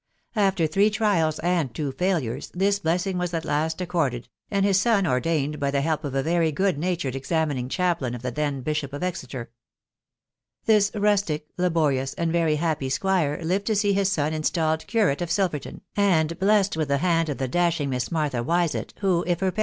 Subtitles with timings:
[0.35, 5.05] After three trials, and two failures, this blessing was at last accorded, and his son
[5.05, 8.93] ordained, by the help of a very good natured examining chaplain of the then Bishop
[8.93, 9.51] of Exeter.
[10.65, 15.29] This rustic, laborious, and very happy squire lived to «L<t his son installed Curate of
[15.29, 16.39] Silvettoxi, axv& \ta«ft&
[16.75, 16.97] vrvScw ^ok.
[16.97, 19.51] hand of the dashing Miss Martha Wisfttt.^Voi^ \*sst V^* %«THE WIDOW BARNABY.